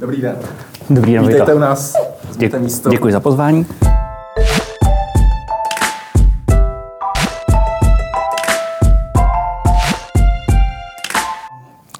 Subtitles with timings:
[0.00, 0.36] Dobrý den.
[0.90, 1.94] Dobrý den, Vítejte u nás.
[2.36, 2.90] Děk, místo.
[2.90, 3.66] Děkuji za pozvání.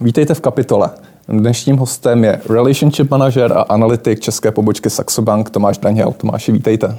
[0.00, 0.90] Vítejte v kapitole.
[1.28, 6.12] Dnešním hostem je Relationship Manager a analytik české pobočky Saxo Bank Tomáš Daniel.
[6.12, 6.98] Tomáši, vítejte.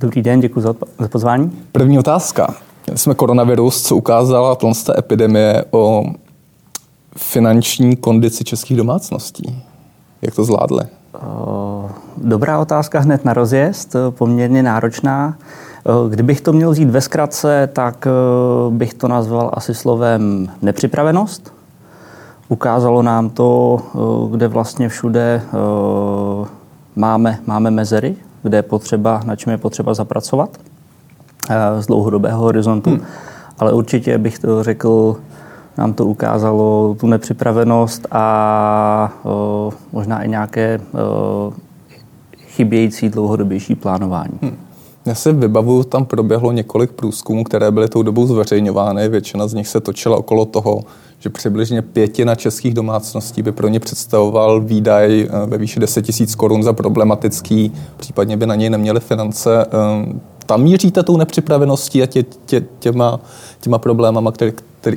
[0.00, 1.52] Dobrý den, děkuji za, za pozvání.
[1.72, 2.54] První otázka.
[2.86, 6.04] Měli jsme koronavirus, co ukázala tlonsta epidemie o
[7.16, 9.69] finanční kondici českých domácností.
[10.22, 10.84] Jak to zvládli?
[12.16, 15.34] Dobrá otázka hned na rozjezd, poměrně náročná.
[16.08, 18.08] Kdybych to měl vzít ve zkratce, tak
[18.70, 21.54] bych to nazval asi slovem nepřipravenost.
[22.48, 23.80] Ukázalo nám to,
[24.30, 25.42] kde vlastně všude
[26.96, 30.50] máme, máme mezery, kde je potřeba, na čem je potřeba zapracovat
[31.80, 32.90] z dlouhodobého horizontu.
[32.90, 33.00] Hmm.
[33.58, 35.16] Ale určitě bych to řekl,
[35.78, 41.52] nám to ukázalo tu nepřipravenost a o, možná i nějaké o,
[42.46, 44.38] chybějící dlouhodobější plánování.
[44.42, 44.56] Hmm.
[45.06, 49.08] Já si vybavuju, tam proběhlo několik průzkumů, které byly tou dobou zveřejňovány.
[49.08, 50.80] Většina z nich se točila okolo toho,
[51.18, 56.32] že přibližně pětina českých domácností by pro ně představoval výdaj eh, ve výši 10 000
[56.36, 59.66] korun za problematický, případně by na něj neměli finance.
[59.70, 63.20] Ehm, tam míříte tou nepřipraveností a tě, tě, těma,
[63.60, 64.52] těma problémama, který,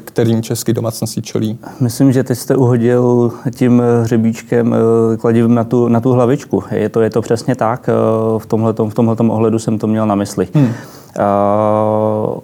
[0.06, 1.58] kterým český domácnosti čelí?
[1.80, 6.64] Myslím, že teď jste uhodil tím hřebíčkem eh, kladivím na tu, na tu hlavičku.
[6.72, 7.90] Je to, je to přesně tak.
[7.90, 7.94] Eh,
[8.40, 10.48] v tomhletom, v tomhletom ohledu jsem to měl na mysli.
[10.54, 10.66] Hmm.
[10.66, 12.40] Uh,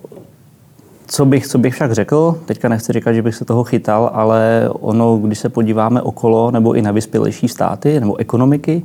[1.07, 4.69] co bych, co bych však řekl, teďka nechci říkat, že bych se toho chytal, ale
[4.79, 8.83] ono, když se podíváme okolo nebo i na vyspělejší státy nebo ekonomiky,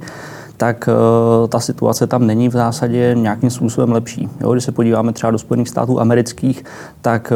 [0.57, 4.29] tak uh, ta situace tam není v zásadě nějakým způsobem lepší.
[4.41, 6.65] Jo, když se podíváme třeba do Spojených států amerických,
[7.01, 7.33] tak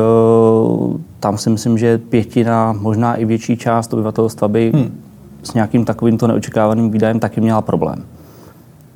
[0.81, 5.01] uh, tam si myslím, že pětina, možná i větší část obyvatelstva by hmm.
[5.43, 8.05] s nějakým takovýmto neočekávaným výdajem taky měla problém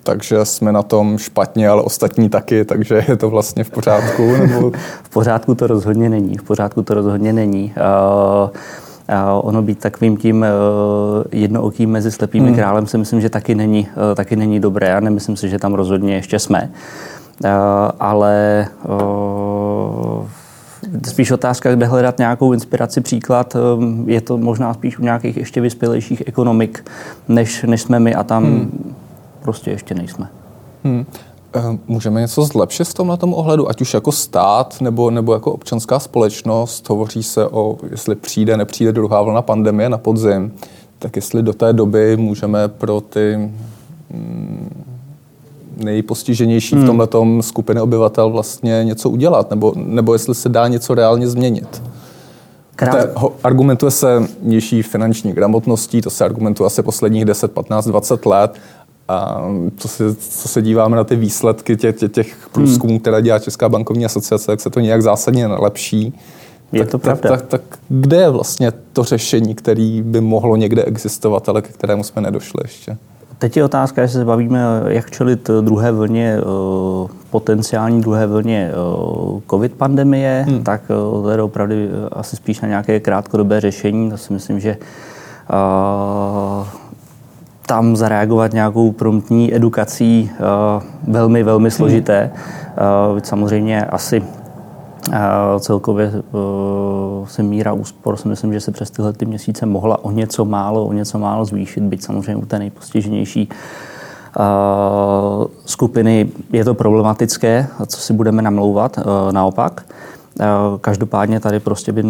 [0.02, 4.36] takže jsme na tom špatně, ale ostatní taky, takže je to vlastně v pořádku?
[4.36, 4.72] Nebo...
[5.02, 6.38] v pořádku to rozhodně není.
[6.38, 7.74] V pořádku to rozhodně není.
[8.44, 8.50] Uh,
[9.08, 10.46] a ono být takovým tím
[11.32, 12.56] jednookým mezi slepými hmm.
[12.56, 16.14] králem si myslím, že taky není, taky není dobré a nemyslím si, že tam rozhodně
[16.14, 16.70] ještě jsme.
[18.00, 18.66] Ale
[21.06, 23.56] spíš otázka, kde hledat nějakou inspiraci, příklad.
[24.06, 26.84] Je to možná spíš u nějakých ještě vyspělejších ekonomik,
[27.28, 28.94] než, než jsme my a tam hmm
[29.42, 30.28] prostě ještě nejsme.
[30.84, 31.06] Hmm.
[31.54, 35.32] Eh, můžeme něco zlepšit v tom na tom ohledu, ať už jako stát nebo, nebo
[35.32, 36.88] jako občanská společnost?
[36.88, 40.52] Hovoří se o, jestli přijde, nepřijde druhá vlna pandemie na podzim,
[40.98, 43.50] tak jestli do té doby můžeme pro ty
[44.10, 44.84] mm,
[45.76, 46.84] nejpostiženější hmm.
[46.84, 47.08] v tomhle
[47.42, 51.82] skupiny obyvatel vlastně něco udělat, nebo, nebo jestli se dá něco reálně změnit.
[52.76, 53.08] Krát.
[53.44, 58.54] argumentuje se nižší finanční gramotností, to se argumentuje asi posledních 10, 15, 20 let,
[59.12, 59.42] a
[59.76, 63.00] co se, co se díváme na ty výsledky těch, těch, těch průzkumů, hmm.
[63.00, 66.18] které dělá Česká bankovní asociace, tak se to nějak zásadně nelepší.
[66.72, 67.28] Je tak, to pravda.
[67.30, 71.72] Tak, tak, tak kde je vlastně to řešení, který by mohlo někde existovat, ale ke
[71.72, 72.96] kterému jsme nedošli ještě?
[73.38, 79.40] Teď je otázka, jestli se bavíme, jak čelit druhé vlně, eh, potenciální druhé vlně eh,
[79.50, 80.62] covid pandemie, hmm.
[80.62, 81.74] tak eh, to je opravdu
[82.12, 84.10] asi spíš na nějaké krátkodobé řešení.
[84.10, 84.76] To si myslím, že
[87.72, 92.30] tam zareagovat nějakou promptní edukací uh, velmi, velmi složité.
[93.12, 94.26] Uh, samozřejmě asi uh,
[95.58, 96.12] celkově
[97.24, 100.86] se míra úspor si myslím, že se přes tyhle ty měsíce mohla o něco málo,
[100.86, 103.48] o něco málo zvýšit, byť samozřejmě u té nejpostiženější
[105.64, 108.98] skupiny je to problematické, co si budeme namlouvat,
[109.30, 109.84] naopak.
[110.80, 112.04] Každopádně tady prostě by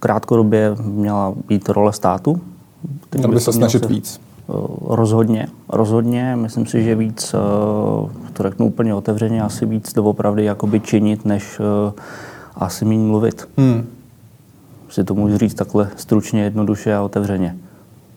[0.00, 2.40] krátkodobě měla být role státu.
[3.16, 4.20] Měl by se snažit víc.
[4.52, 6.36] Eh, rozhodně, rozhodně.
[6.36, 11.60] Myslím si, že víc, eh, to řeknu úplně otevřeně, asi víc doopravdy jakoby činit, než
[11.60, 11.92] eh,
[12.56, 13.48] asi méně mluvit.
[13.56, 13.86] Hmm.
[14.88, 17.56] Si to můžu říct takhle stručně, jednoduše a otevřeně.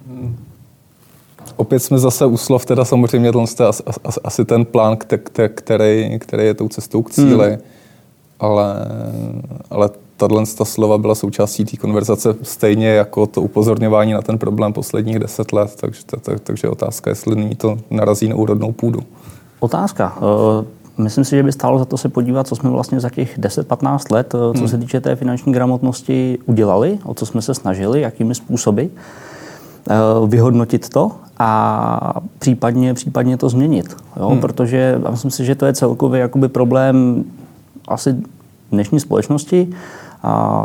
[0.07, 0.35] Hmm.
[1.56, 3.83] Opět jsme zase u slov, teda samozřejmě to je asi,
[4.24, 4.98] asi ten plán,
[5.56, 7.59] který, který je tou cestou k cíli, hmm.
[8.39, 8.75] ale,
[9.69, 14.73] ale tahle ta slova byla součástí té konverzace stejně jako to upozorňování na ten problém
[14.73, 19.00] posledních deset let, takže, tak, takže otázka, jestli nyní to narazí na úrodnou půdu.
[19.59, 20.17] Otázka.
[20.17, 20.65] Eh,
[20.97, 24.12] myslím si, že by stálo za to se podívat, co jsme vlastně za těch 10-15
[24.12, 24.67] let, eh, co hmm.
[24.67, 29.95] se týče té finanční gramotnosti, udělali, o co jsme se snažili, jakými způsoby eh,
[30.27, 33.97] vyhodnotit to a případně, případně to změnit.
[34.19, 34.29] Jo?
[34.29, 34.39] Hmm.
[34.39, 37.23] Protože myslím si, že to je celkově jakoby problém
[37.88, 38.15] asi
[38.71, 39.69] dnešní společnosti,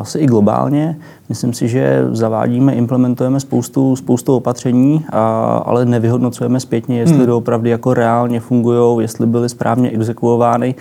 [0.01, 0.97] asi i globálně.
[1.29, 7.27] Myslím si, že zavádíme, implementujeme spoustu, spoustu opatření, a, ale nevyhodnocujeme zpětně, jestli hmm.
[7.27, 10.75] doopravdy jako reálně fungují, jestli byly správně exekuovány.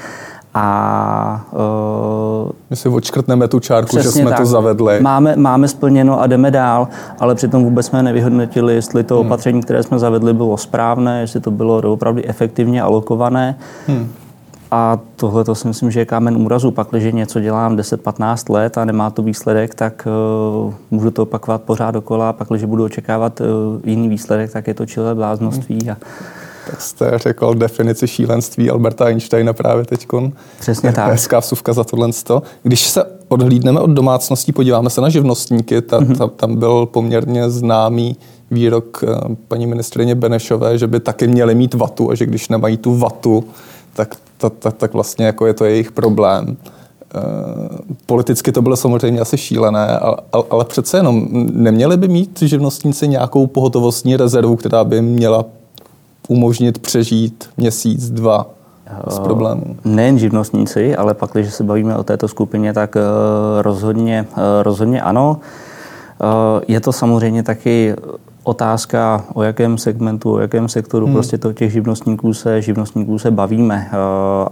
[0.53, 4.39] A uh, my si odškrtneme tu čárku, že jsme tak.
[4.39, 5.01] to zavedli.
[5.01, 6.87] Máme, máme splněno a jdeme dál,
[7.19, 9.27] ale přitom vůbec jsme nevyhodnotili, jestli to hmm.
[9.27, 13.57] opatření, které jsme zavedli, bylo správné, jestli to bylo opravdu efektivně alokované.
[13.87, 14.09] Hmm.
[14.71, 16.71] A tohle to si myslím, že je kámen úrazu.
[16.71, 20.07] Pak, když něco dělám 10-15 let a nemá to výsledek, tak
[20.65, 22.33] uh, můžu to opakovat pořád dokola.
[22.33, 23.47] Pak, když budu očekávat uh,
[23.83, 25.89] jiný výsledek, tak je to čilé bláznoství.
[25.89, 25.97] A,
[26.71, 30.07] tak jste řekl definici šílenství Alberta Einsteina právě teď.
[30.59, 31.11] Přesně tak.
[31.11, 32.09] Hezká vsuvka za tohle.
[32.63, 36.17] Když se odhlídneme od domácností, podíváme se na živnostníky, ta, mm-hmm.
[36.17, 38.17] ta, tam byl poměrně známý
[38.51, 42.77] výrok eh, paní ministrině Benešové, že by taky měli mít vatu a že když nemají
[42.77, 43.43] tu vatu,
[43.93, 46.57] tak, tak, tak, tak vlastně jako je to jejich problém.
[47.15, 47.19] Eh,
[48.05, 50.17] politicky to bylo samozřejmě asi šílené, ale,
[50.49, 55.45] ale přece jenom neměli by mít živnostníci nějakou pohotovostní rezervu, která by měla
[56.27, 58.49] umožnit přežít měsíc, dva
[59.07, 59.75] z problémů?
[59.85, 63.01] Nejen živnostníci, ale pak, když se bavíme o této skupině, tak eh,
[63.61, 65.39] rozhodně, eh, rozhodně ano.
[65.39, 67.95] Eh, je to samozřejmě taky
[68.49, 71.15] otázka, o jakém segmentu, o jakém sektoru hmm.
[71.15, 73.89] prostě to těch živnostníků se, živnostníků se bavíme,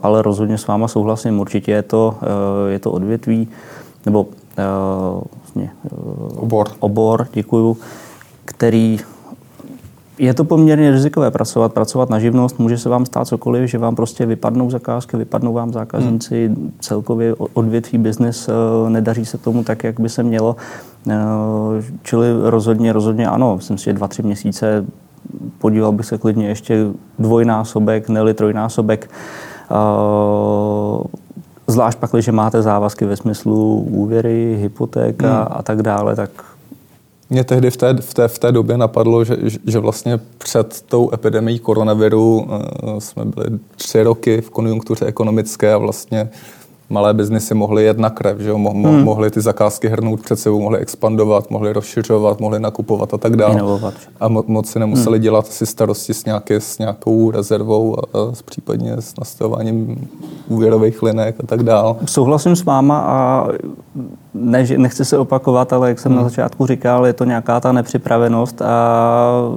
[0.04, 2.16] ale rozhodně s váma souhlasím, určitě je to,
[2.68, 3.48] je to odvětví,
[4.06, 4.28] nebo
[5.38, 5.72] vlastně,
[6.36, 6.68] obor.
[6.80, 7.78] obor, děkuju,
[8.46, 9.00] který
[10.20, 13.96] je to poměrně rizikové pracovat, pracovat na živnost, může se vám stát cokoliv, že vám
[13.96, 16.72] prostě vypadnou zakázky, vypadnou vám zákazníci, hmm.
[16.80, 20.56] celkově odvětví biznis, eh, nedaří se tomu tak, jak by se mělo.
[21.10, 24.86] Eh, čili rozhodně, rozhodně ano, myslím si, že dva, tři měsíce
[25.58, 26.88] podíval bych se klidně ještě
[27.20, 29.10] dvojnásobek, ne trojnásobek.
[29.72, 31.08] Eh,
[31.68, 35.48] zvlášť pak, když máte závazky ve smyslu úvěry, hypotéka hmm.
[35.52, 36.30] a tak dále, tak
[37.30, 39.38] mě tehdy v té, v té, v té době napadlo, že,
[39.68, 45.78] že vlastně před tou epidemií koronaviru uh, jsme byli tři roky v konjunktuře ekonomické a
[45.78, 46.30] vlastně
[46.90, 48.58] malé biznesy mohly jet na krev, že jo?
[48.58, 49.04] Mo- hmm.
[49.04, 53.54] mohly ty zakázky hrnout před sebou, mohly expandovat, mohly rozšiřovat, mohly nakupovat a tak dále.
[53.54, 53.94] Inovovat.
[54.20, 55.24] A mo- moc si nemuseli hmm.
[55.24, 60.10] dělat si starosti s, nějaké, s nějakou rezervou a, a s případně s nastavováním
[60.48, 61.96] úvěrových linek a tak dále.
[62.06, 63.48] Souhlasím s váma a
[64.34, 66.22] ne, nechci se opakovat, ale jak jsem hmm.
[66.22, 68.68] na začátku říkal, je to nějaká ta nepřipravenost a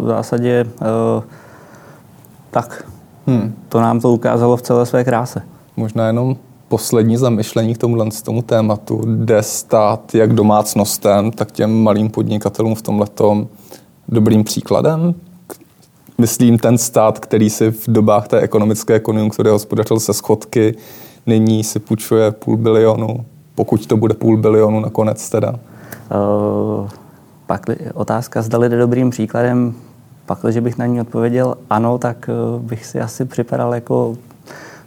[0.00, 1.22] v zásadě uh,
[2.50, 2.84] tak.
[3.26, 3.54] Hmm.
[3.68, 5.42] To nám to ukázalo v celé své kráse.
[5.76, 6.36] Možná jenom
[6.70, 9.02] poslední zamyšlení k tomuhle z tomu tématu.
[9.06, 13.06] Jde stát jak domácnostem, tak těm malým podnikatelům v tomhle
[14.08, 15.14] dobrým příkladem?
[16.18, 20.74] Myslím ten stát, který si v dobách té ekonomické konjunktury hospodařil se schodky,
[21.26, 23.24] nyní si půjčuje půl bilionu,
[23.54, 25.50] pokud to bude půl bilionu nakonec teda.
[25.50, 26.88] Uh,
[27.46, 29.74] pak otázka, zda jde dobrým příkladem,
[30.26, 34.16] pak, že bych na ní odpověděl ano, tak uh, bych si asi připadal jako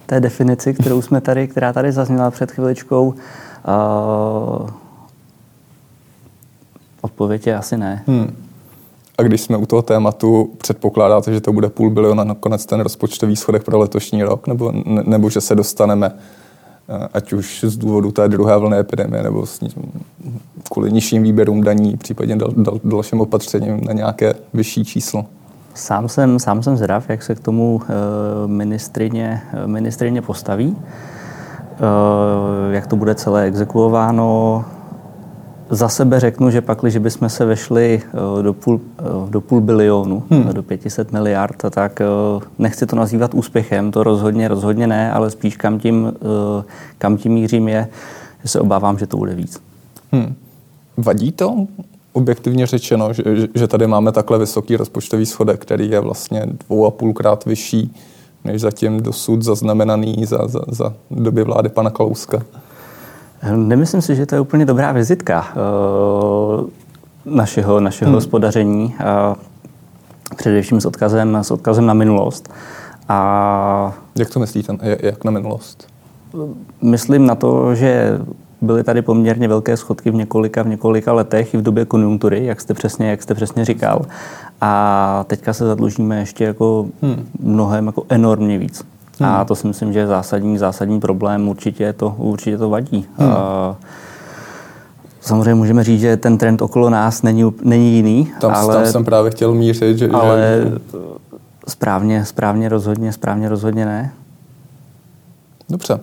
[0.05, 3.07] té definici, kterou jsme tady, která tady zazněla před chviličkou.
[3.07, 4.69] Uh,
[7.01, 8.03] odpověď je asi ne.
[8.07, 8.35] Hmm.
[9.17, 13.35] A když jsme u toho tématu, předpokládáte, že to bude půl biliona nakonec ten rozpočtový
[13.35, 16.11] schodek pro letošní rok, nebo, ne, nebo že se dostaneme,
[16.89, 19.63] eh, ať už z důvodu té druhé vlny epidemie, nebo s,
[20.71, 25.25] kvůli nižším výběrům daní, případně dal, dal, dalším opatřením na nějaké vyšší číslo?
[25.73, 27.87] Sám jsem, sám jsem zvědav, jak se k tomu eh,
[28.47, 34.65] ministrině, eh, ministrině postaví, eh, jak to bude celé exekuováno.
[35.69, 38.01] Za sebe řeknu, že pak, když bychom se vešli
[38.41, 38.81] do půl,
[39.29, 40.53] do půl bilionu, hmm.
[40.53, 42.01] do 500 miliard, tak
[42.59, 46.13] nechci to nazývat úspěchem, to rozhodně, rozhodně ne, ale spíš kam tím,
[46.97, 47.87] kam tím mířím je,
[48.41, 49.61] že se obávám, že to bude víc.
[50.11, 50.35] Hmm.
[50.97, 51.67] Vadí to
[52.13, 53.23] objektivně řečeno, že,
[53.55, 57.95] že tady máme takhle vysoký rozpočtový schodek, který je vlastně dvou a půlkrát vyšší
[58.43, 62.41] než zatím dosud zaznamenaný za, za, za doby vlády pana Kalouska?
[63.55, 66.69] Nemyslím si, že to je úplně dobrá vizitka uh,
[67.25, 68.15] našeho, našeho hmm.
[68.15, 69.35] hospodaření, uh,
[70.35, 72.49] především s odkazem, s odkazem na minulost.
[73.09, 75.87] A Jak to myslíte, jak na minulost?
[76.81, 78.19] Myslím na to, že
[78.63, 82.61] Byly tady poměrně velké schodky v několika, v několika letech i v době konjunktury, jak
[82.61, 84.05] jste přesně, jak jste přesně říkal.
[84.61, 87.27] A teďka se zadlužíme ještě jako hmm.
[87.39, 88.83] mnohem jako enormně víc.
[89.19, 89.29] Hmm.
[89.29, 91.47] A to si myslím, že je zásadní, zásadní problém.
[91.47, 93.05] Určitě to, určitě to vadí.
[93.17, 93.31] Hmm.
[93.31, 93.75] A,
[95.21, 98.31] Samozřejmě můžeme říct, že ten trend okolo nás není, není jiný.
[98.41, 99.97] Tam, ale, tam jsem právě chtěl mířit.
[99.97, 100.99] Že, ale že...
[101.67, 104.13] správně, správně rozhodně, správně rozhodně ne.
[105.69, 105.99] Dobře.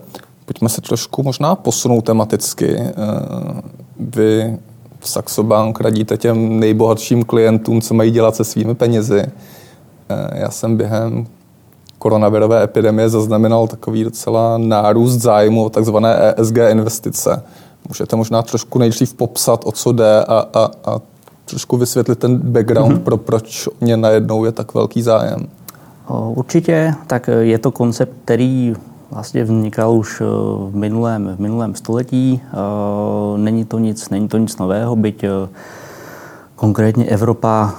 [0.50, 2.76] Pojďme se trošku možná posunout tematicky.
[2.78, 2.92] Eh,
[4.00, 4.58] vy
[4.98, 9.22] v Saxo Bank radíte těm nejbohatším klientům, co mají dělat se svými penězi.
[10.08, 11.26] Eh, já jsem během
[11.98, 17.42] koronavirové epidemie zaznamenal takový docela nárůst zájmu o takzvané ESG investice.
[17.88, 21.00] Můžete možná trošku nejdřív popsat, o co jde a, a, a
[21.44, 23.02] trošku vysvětlit ten background, mm-hmm.
[23.02, 25.48] pro proč mě najednou je tak velký zájem.
[26.34, 28.74] Určitě, tak je to koncept, který
[29.10, 30.20] vlastně vznikal už
[30.70, 32.40] v minulém, v minulém století.
[33.36, 35.24] Není to nic, není to nic nového, byť
[36.60, 37.74] Konkrétně Evropa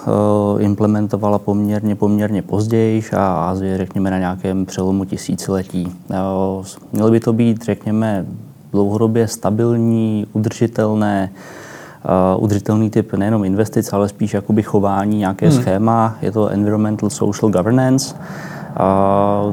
[0.59, 5.91] implementovala poměrně, poměrně později a Asie, řekněme, na nějakém přelomu tisíciletí.
[6.91, 8.25] Měly by to být, řekněme,
[8.71, 11.31] dlouhodobě stabilní, udržitelné,
[12.35, 15.61] uh, udržitelný typ nejenom investic, ale spíš jakoby chování, nějaké hmm.
[15.61, 16.15] schéma.
[16.21, 18.15] Je to environmental social governance.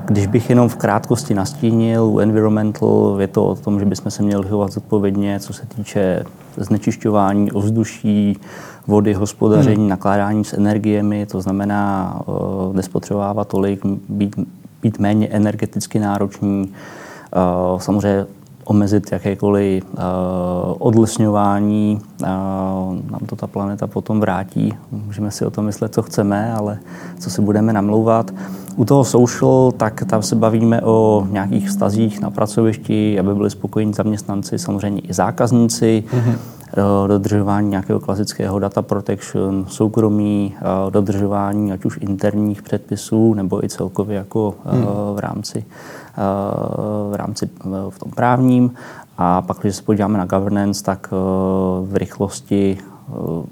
[0.05, 4.23] Když bych jenom v krátkosti nastínil u environmental, je to o tom, že bychom se
[4.23, 6.25] měli chovat zodpovědně, co se týče
[6.57, 8.39] znečišťování ovzduší,
[8.87, 9.89] vody, hospodaření, hmm.
[9.89, 14.37] nakládání s energiemi, to znamená uh, nespotřebovávat tolik, být,
[14.83, 16.73] být méně energeticky náročný,
[17.73, 18.27] uh, samozřejmě
[18.69, 19.99] omezit jakékoliv uh,
[20.79, 22.01] odlesňování.
[22.23, 22.29] Uh,
[23.11, 24.75] nám to ta planeta potom vrátí.
[24.91, 26.79] Můžeme si o tom myslet, co chceme, ale
[27.19, 28.31] co si budeme namlouvat.
[28.77, 33.93] U toho social, tak tam se bavíme o nějakých vztazích na pracovišti, aby byli spokojení
[33.93, 36.05] zaměstnanci, samozřejmě i zákazníci.
[36.07, 36.58] Mm-hmm
[37.07, 40.55] dodržování nějakého klasického data protection, soukromí,
[40.91, 44.85] dodržování ať už interních předpisů nebo i celkově jako hmm.
[45.15, 45.65] v rámci
[47.11, 47.49] v rámci
[47.91, 48.71] v tom právním.
[49.19, 51.09] A pak, když se podíváme na governance, tak
[51.83, 52.79] v rychlosti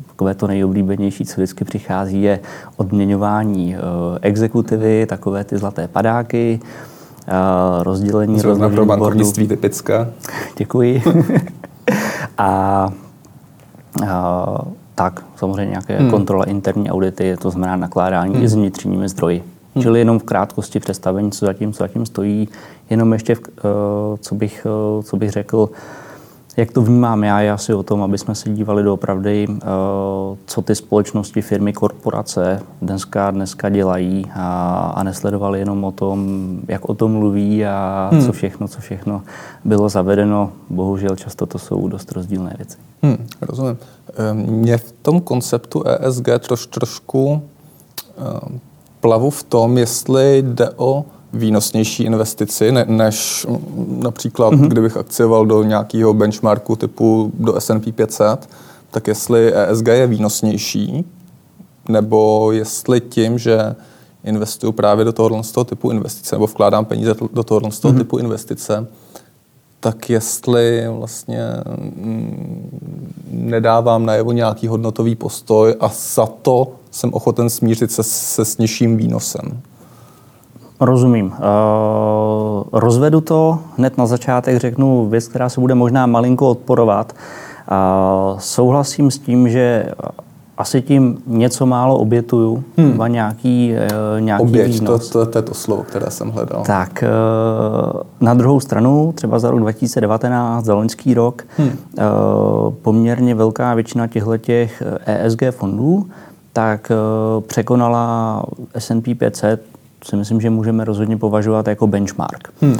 [0.06, 2.40] takové to nejoblíbenější, co vždycky přichází, je
[2.76, 3.76] odměňování
[4.20, 6.60] exekutivy, takové ty zlaté padáky,
[7.82, 10.08] rozdělení Zrovna pro bankovnictví typická.
[10.56, 11.02] Děkuji.
[12.38, 12.92] a, a
[14.94, 16.10] tak, samozřejmě nějaké hmm.
[16.10, 18.44] kontrola interní audity, to znamená nakládání hmm.
[18.44, 19.44] i s vnitřními zdroji.
[19.74, 19.82] Hmm.
[19.82, 22.48] Čili jenom v krátkosti představení, co zatím, co zatím stojí.
[22.90, 25.70] Jenom ještě, v, uh, co, bych, uh, co bych řekl,
[26.56, 29.56] jak to vnímám já, je asi o tom, aby jsme se dívali do opravdy, uh,
[30.46, 36.88] co ty společnosti, firmy, korporace dneska, dneska dělají a, a nesledovali jenom o tom, jak
[36.88, 38.26] o tom mluví a hmm.
[38.26, 39.22] co všechno, co všechno
[39.64, 40.52] bylo zavedeno.
[40.70, 42.78] Bohužel často to jsou dost rozdílné věci.
[43.02, 43.78] Hmm, rozumím.
[44.32, 47.42] Mě v tom konceptu ESG troš, trošku
[49.00, 53.46] plavu v tom, jestli jde o výnosnější investici, ne, než
[53.88, 54.68] například, mm-hmm.
[54.68, 58.48] kdybych akcioval do nějakého benchmarku typu do S&P 500,
[58.90, 61.04] tak jestli ESG je výnosnější,
[61.88, 63.74] nebo jestli tím, že
[64.24, 67.94] investuju právě do tohohle z toho typu investice, nebo vkládám peníze do tohohle z toho
[67.94, 67.98] mm-hmm.
[67.98, 68.86] typu investice,
[69.80, 71.42] tak jestli vlastně
[71.96, 72.70] mm,
[73.30, 78.96] nedávám najevo nějaký hodnotový postoj a za to jsem ochoten smířit se, se s nižším
[78.96, 79.60] výnosem.
[80.80, 81.26] Rozumím.
[81.26, 87.12] Uh, rozvedu to hned na začátek, řeknu věc, která se bude možná malinko odporovat.
[87.12, 89.92] Uh, souhlasím s tím, že
[90.58, 93.02] asi tím něco málo obětuju, hmm.
[93.06, 95.08] nějaký, uh, nějaký Oběť, výnos.
[95.08, 96.62] To, to, to je to slovo, které jsem hledal.
[96.66, 97.04] Tak,
[97.94, 101.68] uh, na druhou stranu, třeba za rok 2019, za loňský rok, hmm.
[101.68, 101.74] uh,
[102.82, 104.32] poměrně velká většina těchto
[105.06, 106.06] ESG fondů
[106.52, 106.92] tak
[107.46, 108.42] překonala
[108.74, 109.75] S&P 500
[110.06, 112.52] si myslím, že můžeme rozhodně považovat jako benchmark.
[112.60, 112.72] Hmm.
[112.72, 112.78] Uh,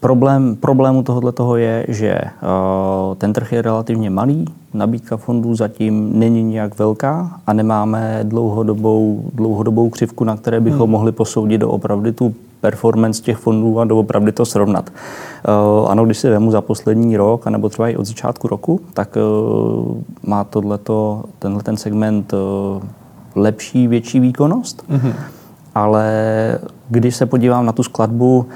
[0.00, 6.18] problém, problému tohoto toho je, že uh, ten trh je relativně malý, nabídka fondů zatím
[6.18, 10.90] není nějak velká a nemáme dlouhodobou, dlouhodobou křivku, na které bychom hmm.
[10.90, 14.90] mohli posoudit do opravdu tu performance těch fondů a doopravdy to srovnat.
[14.90, 19.16] Uh, ano, když si vemu za poslední rok, anebo třeba i od začátku roku, tak
[19.16, 22.38] uh, má tohleto, tenhle ten segment uh,
[23.34, 24.84] lepší, větší výkonnost.
[24.90, 25.12] Mm-hmm
[25.76, 26.08] ale
[26.88, 28.46] když se podívám na tu skladbu,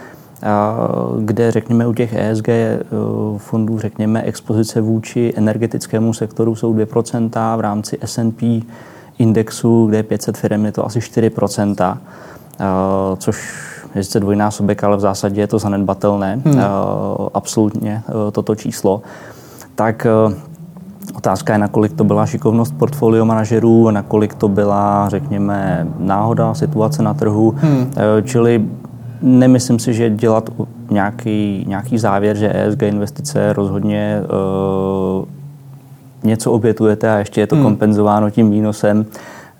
[1.18, 2.78] kde řekněme u těch ESG e,
[3.36, 8.62] fondů, řekněme, expozice vůči energetickému sektoru jsou 2%, v rámci S&P
[9.18, 11.96] indexu, kde je 500 firm, je to asi 4%,
[13.18, 13.36] což
[13.94, 16.60] je sice dvojnásobek, ale v zásadě je to zanedbatelné, hmm.
[17.34, 19.02] absolutně toto číslo.
[19.74, 20.06] Tak
[21.14, 27.14] Otázka je, nakolik to byla šikovnost portfolio manažerů, nakolik to byla, řekněme, náhoda, situace na
[27.14, 27.54] trhu.
[27.56, 27.92] Hmm.
[27.96, 28.64] Eh, čili
[29.22, 30.50] nemyslím si, že dělat
[30.90, 35.24] nějaký, nějaký závěr, že ESG investice rozhodně uh,
[36.22, 37.64] něco obětujete a ještě je to hmm.
[37.64, 39.06] kompenzováno tím výnosem.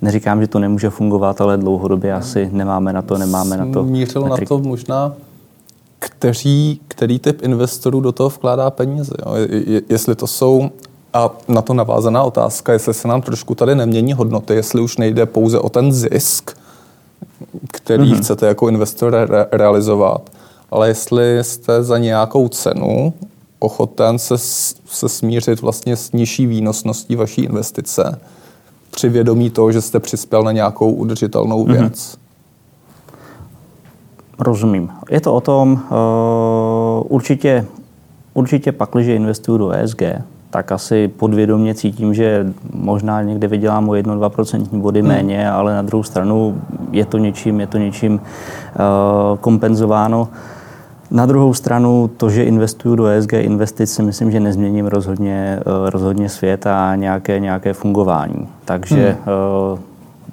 [0.02, 3.85] Neříkám, že to nemůže fungovat, ale dlouhodobě asi nemáme na to, nemáme na to.
[3.85, 5.12] Mířil na to možná
[6.00, 9.12] kteří, který typ investorů do toho vkládá peníze.
[9.26, 9.35] Jo?
[9.66, 10.71] Je, jestli to jsou
[11.12, 15.26] a na to navázaná otázka, jestli se nám trošku tady nemění hodnoty, jestli už nejde
[15.26, 16.50] pouze o ten zisk,
[17.73, 18.19] který mm-hmm.
[18.19, 20.31] chcete jako investor re- realizovat,
[20.71, 23.12] ale jestli jste za nějakou cenu
[23.59, 24.38] ochoten se,
[24.87, 28.21] se smířit vlastně s nižší výnosností vaší investice
[28.90, 31.76] při vědomí toho, že jste přispěl na nějakou udržitelnou mhm.
[31.76, 31.93] věc.
[31.93, 32.21] Mm-hmm.
[34.38, 34.90] Rozumím.
[35.11, 37.67] Je to o tom, uh, určitě,
[38.35, 40.02] určitě pak, když investuju do ESG,
[40.50, 45.09] tak asi podvědomě cítím, že možná někde vydělám o 1-2% body hmm.
[45.09, 50.28] méně, ale na druhou stranu je to něčím, je to něčím uh, kompenzováno.
[51.11, 55.90] Na druhou stranu to, že investuju do ESG investic, si myslím, že nezměním rozhodně, uh,
[55.90, 58.49] rozhodně svět a nějaké, nějaké fungování.
[58.64, 59.35] Takže hmm.
[59.73, 59.78] uh,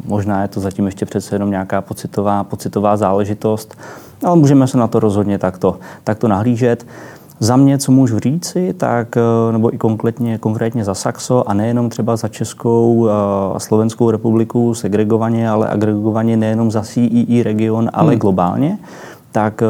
[0.05, 3.77] možná je to zatím ještě přece jenom nějaká pocitová, pocitová záležitost,
[4.23, 6.85] ale můžeme se na to rozhodně takto, takto nahlížet.
[7.39, 11.89] Za mě, co můžu říci, tak, eh, nebo i konkrétně, konkrétně za Saxo a nejenom
[11.89, 13.11] třeba za Českou eh,
[13.55, 18.19] a Slovenskou republiku segregovaně, ale agregovaně nejenom za CEE region, ale hmm.
[18.19, 18.77] globálně,
[19.31, 19.67] tak eh,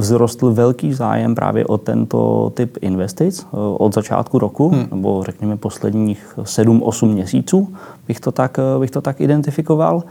[0.00, 3.46] vzrostl velký zájem právě o tento typ investic
[3.78, 4.86] od začátku roku, hmm.
[4.90, 7.68] nebo řekněme posledních 7-8 měsíců,
[8.08, 10.02] bych to tak, bych to tak identifikoval,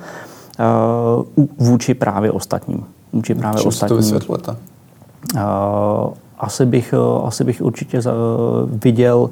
[1.58, 2.86] vůči právě ostatním.
[3.14, 3.98] Vůči právě Čím ostatním.
[3.98, 4.56] to vysvětlete?
[6.40, 8.02] Asi bych, asi bych určitě
[8.84, 9.30] viděl,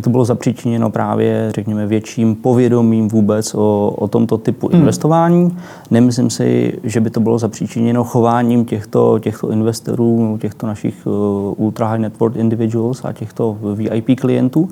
[0.00, 4.80] to bylo zapříčiněno právě, řekněme, větším povědomím vůbec o, o tomto typu hmm.
[4.80, 5.56] investování.
[5.90, 11.12] Nemyslím si, že by to bylo zapříčiněno chováním těchto, těchto investorů, těchto našich uh,
[11.56, 14.68] ultra high net worth individuals a těchto VIP klientů,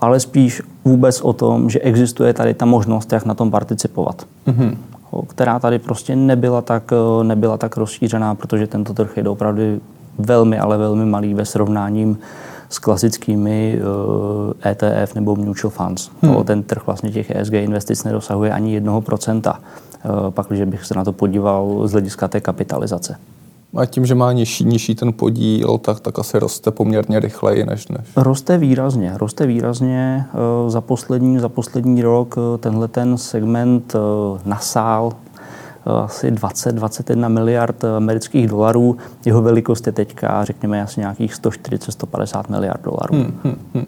[0.00, 4.26] ale spíš vůbec o tom, že existuje tady ta možnost, jak na tom participovat.
[4.46, 4.76] Hmm
[5.22, 6.92] která tady prostě nebyla tak,
[7.22, 9.62] nebyla tak rozšířená, protože tento trh je opravdu
[10.18, 12.18] velmi, ale velmi malý ve srovnáním
[12.68, 16.10] s klasickými uh, eh, ETF nebo mutual funds.
[16.22, 16.44] Hmm.
[16.44, 19.54] ten trh vlastně těch ESG investic nedosahuje ani 1%,
[20.04, 23.16] uh, pak, když bych se na to podíval z hlediska té kapitalizace.
[23.76, 27.88] A tím, že má nižší, nižší ten podíl, tak, tak asi roste poměrně rychleji než,
[27.88, 28.00] než...
[28.16, 29.12] Roste výrazně.
[29.18, 30.26] Roste výrazně.
[30.34, 33.98] Eh, za poslední, za poslední rok eh, tenhle ten segment eh,
[34.44, 35.12] nasál
[35.86, 38.96] asi 20-21 miliard amerických dolarů.
[39.24, 43.14] Jeho velikost je teďka, řekněme, asi nějakých 140-150 miliard dolarů.
[43.14, 43.86] Hmm, hmm, hmm.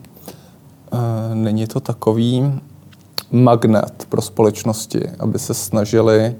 [1.34, 2.60] Není to takový
[3.30, 6.34] magnet pro společnosti, aby se snažili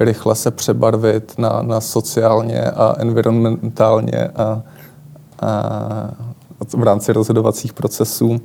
[0.00, 4.62] rychle se přebarvit na, na sociálně a environmentálně a,
[5.40, 6.10] a
[6.76, 8.40] v rámci rozhodovacích procesů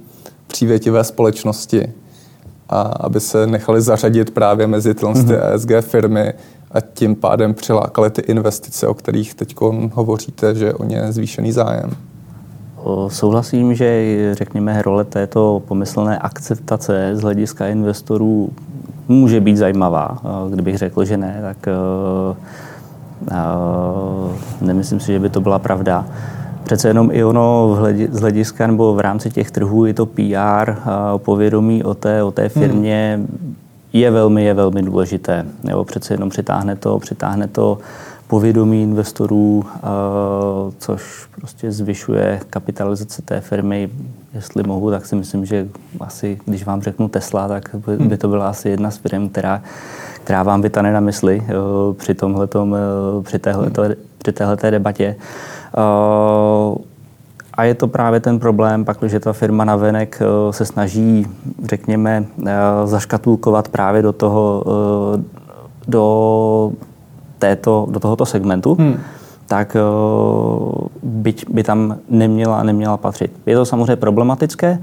[0.47, 1.93] přívětivé společnosti
[2.69, 5.53] a aby se nechali zařadit právě mezi tyhle mm-hmm.
[5.53, 6.33] ESG firmy
[6.71, 9.55] a tím pádem přilákali ty investice, o kterých teď
[9.93, 11.95] hovoříte, že o ně zvýšený zájem.
[13.07, 18.49] Souhlasím, že řekněme role této pomyslné akceptace z hlediska investorů
[19.07, 20.17] může být zajímavá.
[20.49, 21.75] Kdybych řekl, že ne, tak eh,
[24.61, 26.05] nemyslím si, že by to byla pravda.
[26.63, 27.77] Přece jenom i ono
[28.09, 30.73] z hlediska nebo v rámci těch trhů je to PR,
[31.17, 32.49] povědomí o té, o té hmm.
[32.49, 33.55] firmě hmm.
[33.93, 35.45] je velmi, je velmi důležité.
[35.69, 37.77] Jo, přece jenom přitáhne to, přitáhne to
[38.27, 39.65] povědomí investorů,
[40.77, 43.89] což prostě zvyšuje kapitalizaci té firmy.
[44.33, 45.67] Jestli mohu, tak si myslím, že
[45.99, 49.61] asi, když vám řeknu Tesla, tak by to byla asi jedna z firm, která,
[50.23, 51.43] která vám vytane na mysli
[51.97, 52.75] při, tomhletom,
[53.21, 53.83] při, téhleto,
[54.17, 55.15] při téhleté debatě.
[57.53, 60.19] A je to právě ten problém, pak, že ta firma navenek
[60.51, 61.27] se snaží,
[61.63, 62.25] řekněme,
[62.85, 64.63] zaškatulkovat právě do toho,
[65.87, 66.71] do
[67.45, 68.97] této, do tohoto segmentu, hmm.
[69.47, 73.31] tak uh, byť by tam neměla, neměla patřit.
[73.45, 74.79] Je to samozřejmě problematické.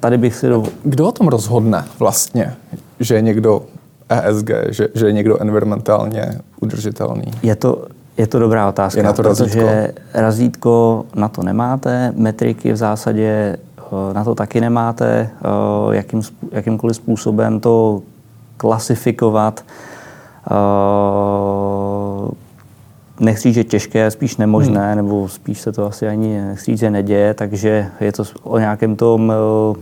[0.00, 0.48] Tady bych si...
[0.48, 0.68] Dovol...
[0.84, 2.54] Kdo o tom rozhodne vlastně,
[3.00, 3.62] že je někdo
[4.08, 7.32] ESG, že, že je někdo environmentálně udržitelný?
[7.42, 9.44] Je to, je to dobrá otázka, je na to razítko?
[9.44, 16.22] protože razítko na to nemáte, metriky v zásadě eh, na to taky nemáte, eh, jakým,
[16.52, 18.02] jakýmkoliv způsobem to
[18.56, 19.64] klasifikovat
[23.20, 24.96] nechci říct, že těžké, spíš nemožné, hmm.
[24.96, 28.96] nebo spíš se to asi ani nechci říct, že neděje, takže je to o nějakém
[28.96, 29.32] tom
[29.70, 29.76] uh,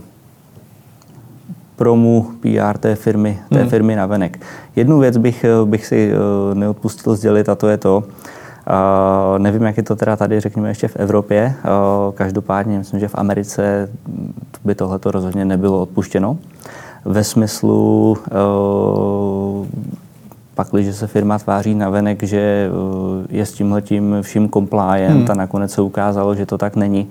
[1.75, 3.69] promu PR té firmy, té hmm.
[3.69, 4.39] firmy navenek.
[4.75, 8.03] Jednu věc bych, eh, bych si uh, neodpustil sdělit a to je to,
[8.69, 11.53] Uh, nevím, jak je to teda tady, řekněme, ještě v Evropě.
[11.63, 13.89] Uh, každopádně myslím, že v Americe
[14.63, 16.37] by tohleto rozhodně nebylo odpuštěno.
[17.05, 19.67] Ve smyslu uh,
[20.55, 22.69] pak, když se firma tváří na venek, že
[23.29, 25.31] je s tímhletím vším compliant hmm.
[25.31, 27.09] a nakonec se ukázalo, že to tak není,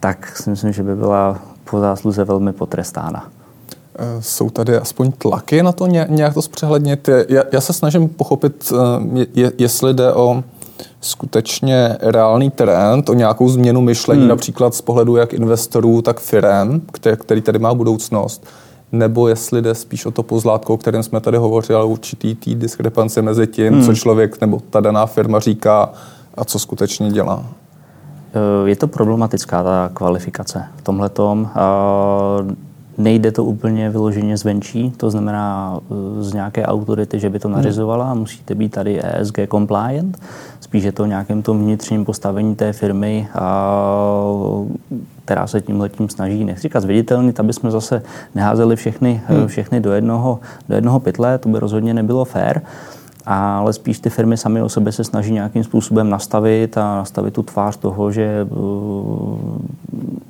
[0.00, 1.38] tak si myslím, že by byla
[1.70, 3.28] po zásluze velmi potrestána.
[4.20, 7.08] Jsou tady aspoň tlaky na to nějak to zpřehlednit?
[7.28, 8.72] Já, já se snažím pochopit,
[9.34, 10.42] je, jestli jde o
[11.00, 14.28] skutečně reálný trend, o nějakou změnu myšlení, hmm.
[14.28, 18.46] například z pohledu jak investorů, tak firm, který, který tady má budoucnost,
[18.92, 23.22] nebo jestli jde spíš o to pozlátko, o kterém jsme tady hovořili, určitý tý diskrepance
[23.22, 23.84] mezi tím, hmm.
[23.84, 25.90] co člověk nebo ta daná firma říká
[26.34, 27.44] a co skutečně dělá.
[28.64, 31.10] Je to problematická ta kvalifikace v tomhle
[32.98, 37.56] Nejde to úplně vyloženě zvenčí, to znamená eh, z nějaké autority, že by to hmm.
[37.56, 38.14] nařizovala.
[38.14, 40.18] Musíte být tady ESG compliant.
[40.60, 43.28] Spíš je to nějakém tom vnitřním postavení té firmy,
[45.24, 48.02] která se tím letím snaží, nechci říkat zviditelnit, aby jsme zase
[48.34, 49.46] neházeli všechny, hmm.
[49.46, 52.62] všechny do, jednoho, do jednoho pytle, to by rozhodně nebylo fér
[53.26, 57.42] ale spíš ty firmy sami o sebe se snaží nějakým způsobem nastavit a nastavit tu
[57.42, 58.46] tvář toho, že,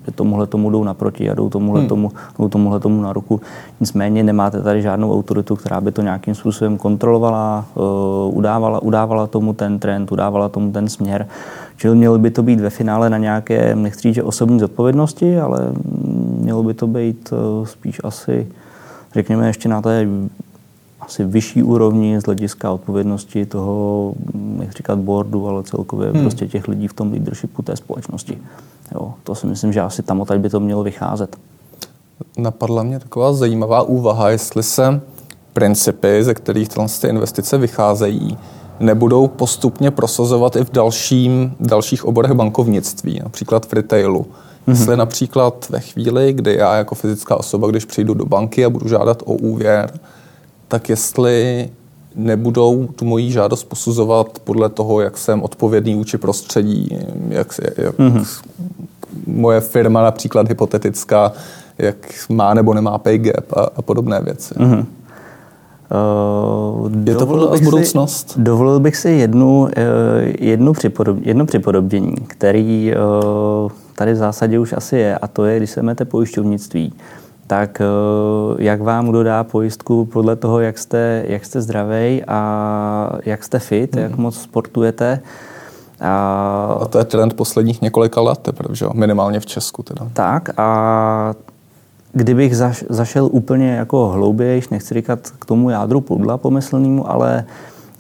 [0.07, 1.89] že tomuhle tomu jdou naproti a jdou tomuhle, hmm.
[1.89, 3.41] tomu, jdou tomuhle tomu na ruku.
[3.81, 7.65] Nicméně nemáte tady žádnou autoritu, která by to nějakým způsobem kontrolovala,
[8.31, 11.27] udávala, udávala tomu ten trend, udávala tomu ten směr.
[11.77, 15.73] Čili mělo by to být ve finále na nějaké, nechci říct, že osobní zodpovědnosti, ale
[16.41, 17.33] mělo by to být
[17.65, 18.47] spíš asi,
[19.15, 20.07] řekněme, ještě na té
[21.01, 24.13] asi vyšší úrovni z hlediska odpovědnosti toho,
[24.61, 26.21] jak říkat, boardu, ale celkově hmm.
[26.21, 28.39] prostě těch lidí v tom leadershipu té společnosti.
[28.95, 31.37] Jo, to si myslím, že asi tam by to mělo vycházet.
[32.39, 35.01] Napadla mě taková zajímavá úvaha, jestli se
[35.53, 36.69] principy, ze kterých
[37.01, 38.39] ty investice vycházejí,
[38.81, 44.23] nebudou postupně prosazovat i v dalším, dalších oborech bankovnictví, například v retailu.
[44.23, 44.71] Mm-hmm.
[44.71, 48.89] Jestli například ve chvíli, kdy já jako fyzická osoba, když přijdu do banky a budu
[48.89, 50.01] žádat o úvěr,
[50.69, 51.69] tak jestli
[52.15, 58.27] nebudou tu moji žádost posuzovat podle toho, jak jsem odpovědný vůči prostředí, jak, jak mm-hmm.
[59.27, 61.33] Moje firma například hypotetická,
[61.79, 61.97] jak
[62.29, 64.55] má nebo nemá pay gap a, a podobné věci.
[64.55, 64.85] Mm-hmm.
[66.81, 68.31] Uh, je to podle vás budoucnost?
[68.31, 69.71] Si, dovolil bych si jednu, uh,
[70.39, 72.93] jednu, připodob, jedno připodobnění, který
[73.65, 76.93] uh, tady v zásadě už asi je, a to je, když se jdete pojišťovnictví,
[77.47, 77.85] tak eh,
[78.59, 83.59] jak vám kdo dá pojistku podle toho, jak jste, jak jste zdravý a jak jste
[83.59, 84.05] fit, hmm.
[84.05, 85.21] jak moc sportujete.
[86.01, 88.87] A, to je trend posledních několika let, teprve, že?
[88.95, 89.83] minimálně v Česku.
[89.83, 90.09] Teda.
[90.13, 91.35] Tak a
[92.13, 97.45] kdybych zaš, zašel úplně jako hloubějš, nechci říkat k tomu jádru pudla pomyslnému, ale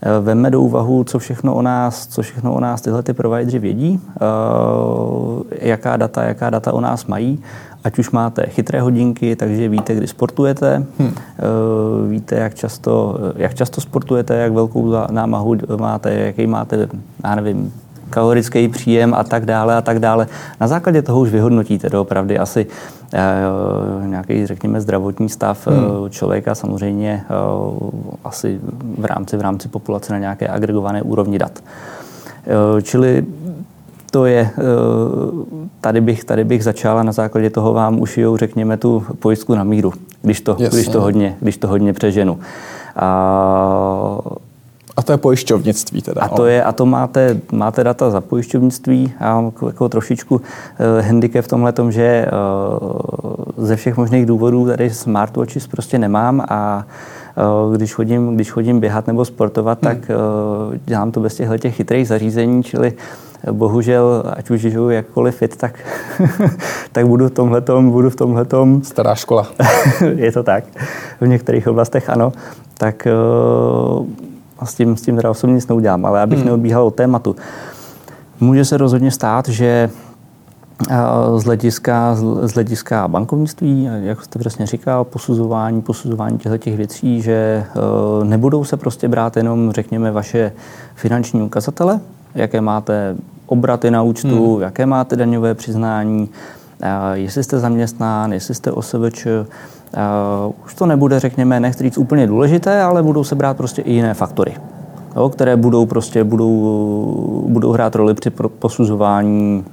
[0.02, 3.58] eh, veme do úvahu, co všechno o nás, co všechno o nás tyhle ty provideři
[3.58, 7.42] vědí, uh, jaká data, jaká data o nás mají
[7.86, 11.14] Ať už máte chytré hodinky, takže víte, kdy sportujete, hmm.
[12.08, 16.88] víte, jak často, jak často sportujete, jak velkou námahu máte, jaký máte,
[17.24, 17.72] já nevím,
[18.10, 20.26] kalorický příjem a tak dále a tak dále.
[20.60, 26.10] Na základě toho už vyhodnotíte doopravdy asi uh, nějaký, řekněme, zdravotní stav hmm.
[26.10, 27.24] člověka, samozřejmě
[27.70, 27.90] uh,
[28.24, 28.60] asi
[28.98, 31.62] v rámci, v rámci populace na nějaké agregované úrovni dat.
[32.82, 33.24] Čili
[34.16, 34.62] to je, eh,
[35.80, 39.92] tady bych, tady bych začala na základě toho vám ušijou, řekněme, tu pojistku na míru,
[40.22, 42.38] když to, když to, hodně, když to hodně přeženu.
[42.96, 44.18] A,
[44.96, 46.20] a to je pojišťovnictví teda.
[46.20, 49.12] A to, je, a to máte, máte data za pojišťovnictví.
[49.20, 50.40] Já mám jako, trošičku uh,
[51.00, 56.86] handicap v tomhle tom, že uh, ze všech možných důvodů tady smartwatches prostě nemám a
[57.66, 59.94] uh, když chodím, když chodím běhat nebo sportovat, hmm.
[59.94, 62.92] tak uh, dělám to bez těchto těch chytrých zařízení, čili
[63.52, 65.78] bohužel, ať už žiju jakkoliv fit, tak,
[66.92, 68.82] tak budu v tomhletom, budu v tomhletom...
[68.82, 69.46] Stará škola.
[70.16, 70.64] je to tak.
[71.20, 72.32] V některých oblastech ano.
[72.78, 73.08] Tak
[74.00, 74.06] uh,
[74.64, 76.46] s tím, s tím teda osobně nic neudělám, ale abych hmm.
[76.46, 77.36] neodbíhal od tématu.
[78.40, 79.90] Může se rozhodně stát, že
[80.90, 80.96] eh,
[81.36, 87.64] z hlediska, z hlediska bankovnictví, jak jste přesně říkal, posuzování, posuzování těchto těch věcí, že
[87.66, 90.52] eh, nebudou se prostě brát jenom, řekněme, vaše
[90.94, 92.00] finanční ukazatele,
[92.34, 93.16] jaké máte
[93.46, 94.62] obraty na účtu, hmm.
[94.62, 96.28] jaké máte daňové přiznání,
[97.12, 99.26] jestli jste zaměstnán, jestli jste OSVČ.
[100.64, 104.14] Už to nebude, řekněme, nechci říct úplně důležité, ale budou se brát prostě i jiné
[104.14, 104.54] faktory,
[105.16, 109.64] jo, které budou prostě budou, budou hrát roli při posuzování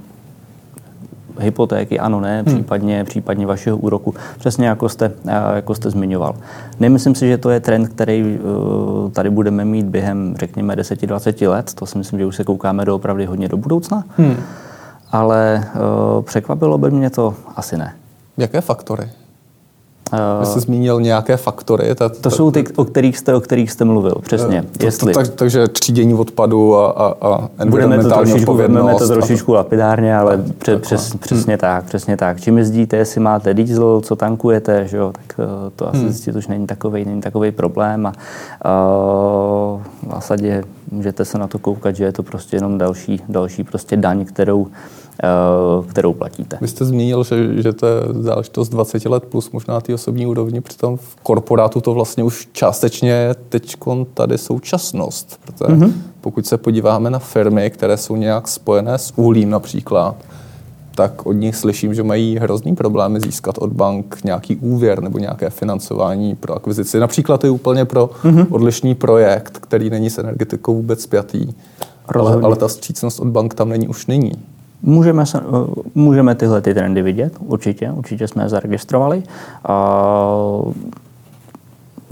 [1.39, 2.56] hypotéky, ano, ne, hmm.
[2.56, 5.12] případně, případně vašeho úroku, přesně jako jste,
[5.56, 6.36] jako jste zmiňoval.
[6.80, 11.74] Nemyslím si, že to je trend, který uh, tady budeme mít během, řekněme, 10-20 let,
[11.74, 14.36] to si myslím, že už se koukáme do opravdu hodně do budoucna, hmm.
[15.13, 17.95] Ale uh, překvapilo by mě to asi ne.
[18.38, 19.10] Jaké faktory?
[20.39, 21.95] Vy jste zmínil nějaké faktory.
[21.95, 24.65] Ta, ta, to jsou ty, o kterých jste, o kterých jste mluvil, přesně.
[24.78, 25.13] To, Jestli...
[25.13, 28.99] tak, takže třídění odpadu a, a, a environmentální budeme to odpovědnost.
[28.99, 31.60] to trošičku lapidárně, ale tak, přes, přes, přesně hmm.
[31.60, 32.41] tak, přesně tak.
[32.41, 36.10] Čím jezdíte, jestli máte diesel, co tankujete, že jo, tak eh, to asi hmm.
[36.10, 38.06] zjistit už není takový, není takový problém.
[38.06, 38.13] A,
[38.62, 38.71] a
[40.08, 43.97] v zásadě můžete se na to koukat, že je to prostě jenom další, další prostě
[43.97, 45.03] daň, kterou Eh,
[45.89, 46.58] kterou platíte.
[46.62, 50.62] Vy jste zmínil, že, že to je záležitost 20 let plus možná ty osobní úrovni,
[50.62, 53.76] přitom v korporátu to vlastně už částečně teď
[54.13, 55.39] tady současnost.
[55.45, 55.93] Protože mm-hmm.
[56.21, 60.15] pokud se podíváme na firmy, které jsou nějak spojené s uhlím například,
[60.95, 65.49] tak od nich slyším, že mají hrozný problémy získat od bank nějaký úvěr nebo nějaké
[65.49, 66.99] financování pro akvizici.
[66.99, 68.47] Například je úplně pro mm-hmm.
[68.49, 71.47] odlišný projekt, který není s energetikou vůbec spjatý.
[72.08, 74.32] Ale, ale ta střícnost od bank tam není už není.
[74.84, 79.24] Můžeme, se, eh, můžeme tyhle ty trendy vidět, určitě, určitě jsme je zaregistrovali.
[79.63, 80.04] A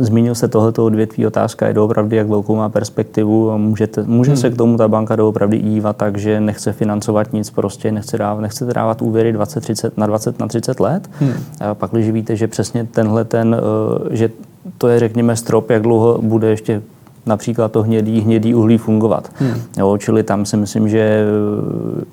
[0.02, 3.58] Zmínil se tohleto odvětví, otázka je doopravdy, jak velkou má perspektivu.
[3.58, 4.38] Můžete, může hmm.
[4.38, 8.42] se k tomu ta banka doopravdy dívat tak, že nechce financovat nic, prostě nechce dávat,
[8.42, 11.10] nechce dávat úvěry 20, 30, na 20, na 30 let.
[11.20, 11.34] Hmm.
[11.60, 14.30] A pak, když víte, že přesně tenhle ten, eh, že
[14.78, 16.82] to je, řekněme, strop, jak dlouho bude ještě
[17.26, 19.30] například to hnědý, hnědý uhlí fungovat.
[19.36, 19.54] Hmm.
[19.78, 21.26] Jo, čili tam si myslím, že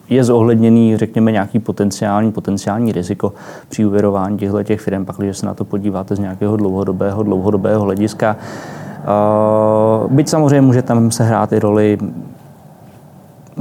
[0.08, 3.32] je zohledněný, řekněme, nějaký potenciální, potenciální riziko
[3.68, 7.82] při uvěrování těchto těch firm, pak, když se na to podíváte z nějakého dlouhodobého, dlouhodobého
[7.82, 8.36] hlediska.
[10.04, 11.98] Uh, byť samozřejmě může tam se hrát i roli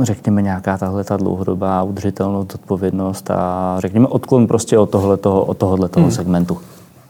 [0.02, 6.00] řekněme, nějaká tahle ta dlouhodobá udržitelnost, odpovědnost a řekněme odklon prostě od tohoto, od tohoto
[6.00, 6.12] hmm.
[6.12, 6.58] segmentu.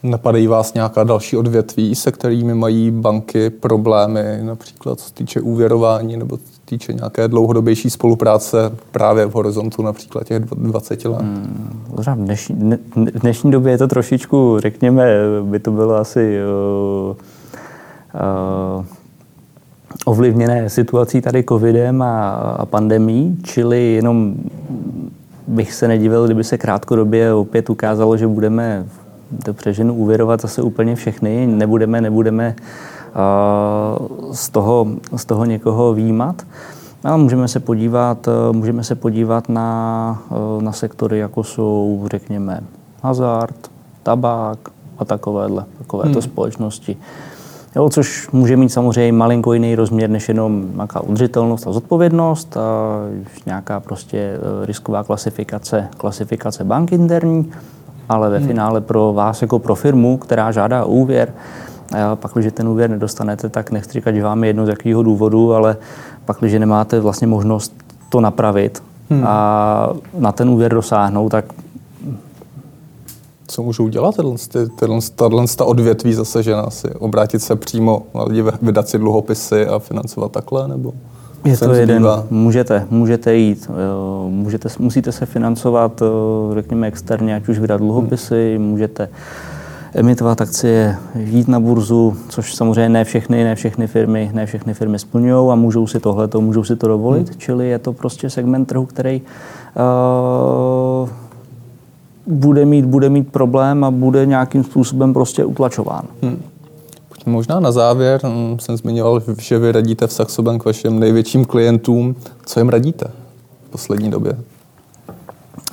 [0.08, 6.38] Napadají vás nějaká další odvětví, se kterými mají banky problémy, například co týče úvěrování nebo
[6.66, 8.58] týče nějaké dlouhodobější spolupráce
[8.92, 11.22] právě v horizontu například těch 20 let?
[11.22, 16.40] Hmm, v dnešní, dnešní době je to trošičku, řekněme, by to bylo asi
[17.10, 17.16] uh,
[18.78, 18.86] uh,
[20.06, 24.36] ovlivněné situací tady covidem a, a pandemí, čili jenom
[25.48, 28.86] bych se nedivil, kdyby se krátkodobě opět ukázalo, že budeme
[29.46, 32.56] to přeženu úvěrovat zase úplně všechny, nebudeme, nebudeme
[34.32, 36.36] z toho, z toho někoho výjímat.
[37.04, 40.22] Ale můžeme se podívat, můžeme se podívat na,
[40.60, 42.64] na sektory, jako jsou, řekněme,
[43.02, 43.56] hazard,
[44.04, 44.58] tabák
[44.98, 46.22] a takovéhle, takovéto hmm.
[46.22, 46.98] společnosti.
[47.76, 52.62] Jo, což může mít samozřejmě malinko jiný rozměr než jenom nějaká udržitelnost a zodpovědnost, a
[53.46, 57.52] nějaká prostě e, risková klasifikace, klasifikace bank interní
[58.10, 58.48] ale ve hmm.
[58.48, 61.34] finále pro vás jako pro firmu, která žádá úvěr,
[62.12, 65.04] a pak, když ten úvěr nedostanete, tak nechci říkat, že vám je jedno z jakého
[65.04, 65.78] důvodu, ale
[66.26, 67.74] pak, když nemáte vlastně možnost
[68.10, 69.24] to napravit hmm.
[69.28, 71.46] a na ten úvěr dosáhnout, tak
[73.48, 74.36] co můžou dělat tato
[75.58, 80.32] ta odvětví zase, že nás obrátit se přímo na lidi, vydat si dluhopisy a financovat
[80.32, 80.94] takhle, nebo?
[81.46, 82.08] Je to jeden.
[82.30, 83.72] Můžete, můžete jít,
[84.28, 86.02] můžete, musíte se financovat,
[86.54, 88.68] řekněme, externě, ať už vydat dluhopisy, hmm.
[88.68, 89.10] můžete
[89.94, 95.00] emitovat akcie, jít na burzu, což samozřejmě ne všechny, ne všechny firmy, ne všechny firmy
[95.00, 97.40] splňují a můžou si tohle, můžou si to dovolit, hmm.
[97.40, 99.22] čili je to prostě segment trhu, který
[101.02, 101.10] uh,
[102.28, 106.04] bude mít, bude mít problém a bude nějakým způsobem prostě utlačován.
[106.22, 106.42] Hmm.
[107.28, 112.16] Možná na závěr hm, jsem zmiňoval, že vy radíte v Saxo Bank vašim největším klientům.
[112.46, 113.06] Co jim radíte
[113.68, 114.38] v poslední době?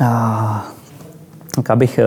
[0.01, 0.67] A,
[1.55, 2.01] tak abych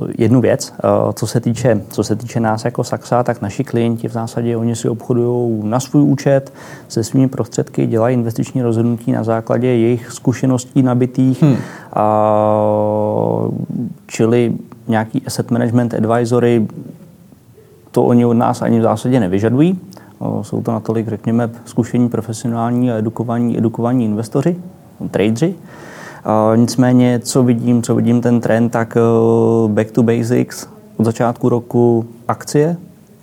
[0.00, 3.64] uh, jednu věc, uh, co, se týče, co se týče nás jako Saxa, tak naši
[3.64, 6.52] klienti v zásadě oni si obchodují na svůj účet
[6.88, 11.56] se svými prostředky, dělají investiční rozhodnutí na základě jejich zkušeností nabitých, hmm.
[11.92, 12.04] a,
[14.06, 14.52] čili
[14.88, 16.66] nějaký asset management advisory
[17.90, 19.78] to oni od nás ani v zásadě nevyžadují.
[20.42, 24.56] Jsou to natolik, řekněme, zkušení profesionální a edukovaní, edukovaní investoři,
[25.10, 25.54] tradeři.
[26.56, 29.00] Nicméně, co vidím, co vidím ten trend, tak e,
[29.68, 32.76] back to basics od začátku roku akcie,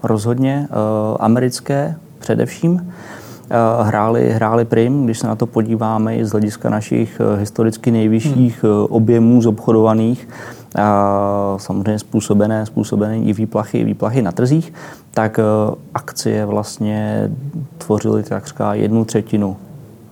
[0.03, 2.93] rozhodně, e, americké především,
[3.49, 8.63] e, hráli, hráli prim, když se na to podíváme i z hlediska našich historicky nejvyšších
[8.63, 8.85] hmm.
[8.89, 10.27] objemů zobchodovaných,
[11.57, 14.73] samozřejmě způsobené, způsobené i výplachy, výplachy na trzích,
[15.13, 15.43] tak e,
[15.93, 17.29] akcie vlastně
[17.77, 19.57] tvořily takřka jednu třetinu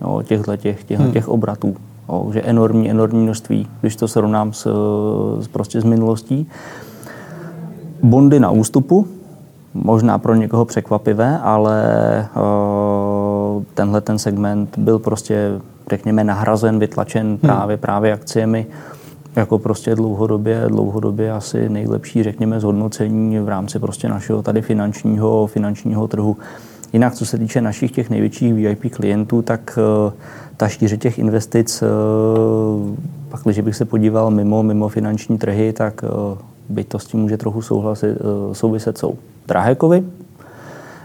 [0.00, 1.12] jo, těchto těch, těch, hmm.
[1.12, 1.76] těch obratů.
[2.08, 4.68] Jo, že enormní, enormní množství, když to srovnám s,
[5.40, 6.48] s, prostě s minulostí.
[8.02, 9.06] Bondy na ústupu,
[9.74, 11.82] možná pro někoho překvapivé, ale
[12.36, 17.38] uh, tenhle ten segment byl prostě, řekněme, nahrazen, vytlačen hmm.
[17.38, 18.66] právě, právě akciemi
[19.36, 26.08] jako prostě dlouhodobě, dlouhodobě asi nejlepší, řekněme, zhodnocení v rámci prostě našeho tady finančního, finančního
[26.08, 26.36] trhu.
[26.92, 30.12] Jinak, co se týče našich těch největších VIP klientů, tak uh,
[30.56, 32.96] ta šíře těch investic, uh,
[33.28, 37.20] pak, když bych se podíval mimo, mimo finanční trhy, tak uh, byť to s tím
[37.20, 38.18] může trochu souhlasit,
[38.52, 39.14] souviset, jsou
[39.46, 40.04] drahé kovy,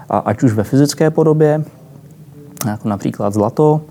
[0.10, 1.64] a ať už ve fyzické podobě,
[2.68, 3.82] jako například zlato,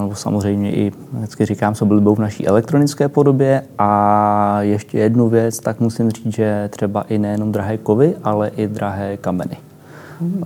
[0.00, 3.62] nebo samozřejmě i, vždycky říkám, co byly v naší elektronické podobě.
[3.78, 8.68] A ještě jednu věc, tak musím říct, že třeba i nejenom drahé kovy, ale i
[8.68, 9.56] drahé kameny.
[10.20, 10.42] Hmm.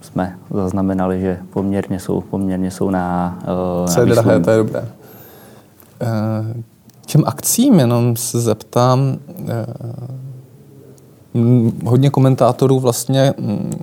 [0.00, 3.38] Jsme zaznamenali, že poměrně jsou, poměrně jsou na,
[3.86, 4.84] Co je drahé, to je dobré.
[7.06, 9.18] Těm akcím jenom se zeptám,
[11.84, 13.34] hodně komentátorů vlastně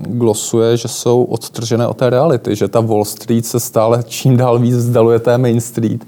[0.08, 4.60] glosuje, že jsou odtržené od té reality, že ta Wall Street se stále čím dál
[4.60, 6.06] víc vzdaluje té Main Street.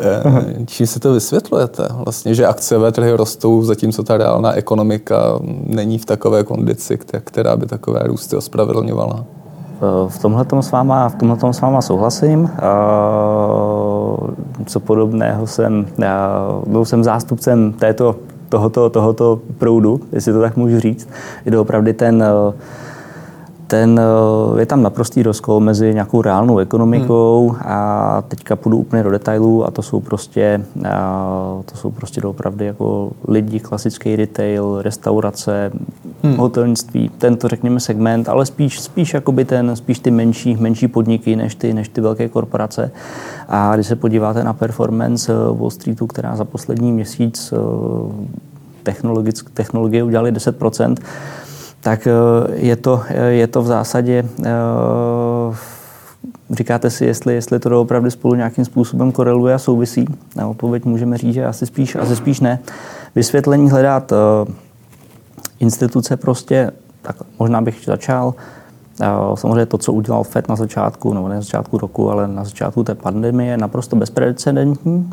[0.00, 0.22] Eh,
[0.66, 1.88] čím si to vysvětlujete?
[2.04, 7.66] Vlastně, že akciové trhy rostou, zatímco ta reálná ekonomika není v takové kondici, která by
[7.66, 9.24] takové růsty ospravedlňovala.
[10.08, 12.50] V tomhle s váma, v tomhletom s váma souhlasím.
[12.54, 12.60] Eh,
[14.66, 15.86] co podobného jsem,
[16.66, 18.16] byl jsem zástupcem této
[18.48, 21.08] tohoto, tohoto proudu, jestli to tak můžu říct.
[21.44, 22.54] Je to opravdu ten uh,
[23.68, 27.60] ten, eh, je tam naprostý rozkol mezi nějakou reálnou ekonomikou hmm.
[27.64, 30.64] a teďka půjdu úplně do detailů a to jsou prostě,
[31.64, 35.70] to jsou prostě opravdu jako lidi, klasický retail, restaurace,
[36.22, 36.36] hmm.
[36.36, 41.54] hotelnictví, tento řekněme segment, ale spíš, spíš, jakoby ten, spíš ty menší, menší podniky než
[41.54, 42.90] ty, než ty velké korporace.
[43.48, 48.90] A když se podíváte na performance eh, Wall Streetu, která za poslední měsíc eh,
[49.54, 50.96] technologie udělali 10%,
[51.80, 52.12] tak eh,
[52.54, 54.48] je to, eh, je to v zásadě eh,
[56.50, 60.06] Říkáte si, jestli, jestli to opravdu spolu nějakým způsobem koreluje a souvisí?
[60.36, 62.58] Na odpověď můžeme říct, že asi spíš, asi spíš ne.
[63.14, 64.12] Vysvětlení hledat
[65.60, 66.70] instituce prostě,
[67.02, 68.34] tak možná bych začal.
[69.34, 72.84] Samozřejmě to, co udělal FED na začátku, nebo ne na začátku roku, ale na začátku
[72.84, 75.10] té pandemie, je naprosto bezprecedentní.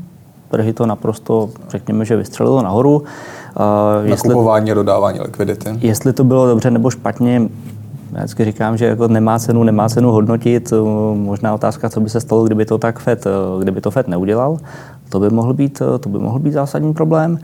[0.55, 3.03] Trhy to naprosto, řekněme, že vystřelilo nahoru.
[4.03, 5.69] Uh, Nakupování a dodávání likvidity.
[5.79, 7.49] Jestli to bylo dobře nebo špatně,
[8.11, 10.73] já vždycky říkám, že jako nemá cenu, nemá cenu hodnotit.
[11.13, 13.25] Možná otázka, co by se stalo, kdyby to tak FED,
[13.61, 14.57] kdyby to FED neudělal.
[15.09, 17.39] To by mohl být, to by mohl být zásadní problém.